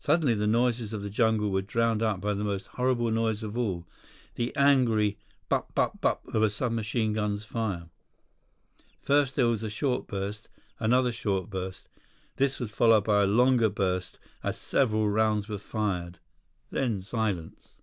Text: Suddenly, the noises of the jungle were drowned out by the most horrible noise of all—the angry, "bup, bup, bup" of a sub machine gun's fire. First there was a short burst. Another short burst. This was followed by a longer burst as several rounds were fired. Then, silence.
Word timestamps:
Suddenly, 0.00 0.34
the 0.34 0.48
noises 0.48 0.92
of 0.92 1.04
the 1.04 1.08
jungle 1.08 1.52
were 1.52 1.62
drowned 1.62 2.02
out 2.02 2.20
by 2.20 2.34
the 2.34 2.42
most 2.42 2.66
horrible 2.66 3.12
noise 3.12 3.44
of 3.44 3.56
all—the 3.56 4.56
angry, 4.56 5.16
"bup, 5.48 5.72
bup, 5.72 6.00
bup" 6.00 6.18
of 6.34 6.42
a 6.42 6.50
sub 6.50 6.72
machine 6.72 7.12
gun's 7.12 7.44
fire. 7.44 7.88
First 9.02 9.36
there 9.36 9.46
was 9.46 9.62
a 9.62 9.70
short 9.70 10.08
burst. 10.08 10.48
Another 10.80 11.12
short 11.12 11.48
burst. 11.48 11.88
This 12.38 12.58
was 12.58 12.72
followed 12.72 13.04
by 13.04 13.22
a 13.22 13.26
longer 13.28 13.68
burst 13.70 14.18
as 14.42 14.58
several 14.58 15.08
rounds 15.08 15.48
were 15.48 15.58
fired. 15.58 16.18
Then, 16.72 17.00
silence. 17.00 17.76